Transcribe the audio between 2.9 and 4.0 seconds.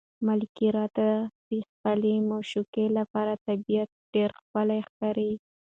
لپاره طبیعت